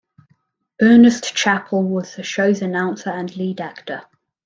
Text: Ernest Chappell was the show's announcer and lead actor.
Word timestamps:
Ernest 0.81 1.35
Chappell 1.35 1.83
was 1.83 2.15
the 2.15 2.23
show's 2.23 2.63
announcer 2.63 3.11
and 3.11 3.37
lead 3.37 3.61
actor. 3.61 4.01